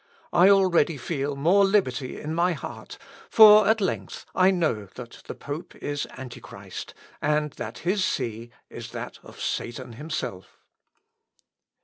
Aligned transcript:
I 0.33 0.49
already 0.49 0.97
feel 0.97 1.35
more 1.35 1.63
liberty 1.63 2.19
in 2.19 2.33
my 2.33 2.53
heart; 2.53 2.97
for 3.29 3.67
at 3.67 3.79
length 3.79 4.25
I 4.33 4.49
know 4.49 4.87
that 4.95 5.21
the 5.27 5.35
pope 5.35 5.75
is 5.75 6.07
Antichrist, 6.17 6.95
and 7.21 7.51
that 7.57 7.77
his 7.85 8.03
see 8.03 8.49
is 8.67 8.93
that 8.93 9.19
of 9.21 9.39
Satan 9.39 9.93
himself." 9.93 10.57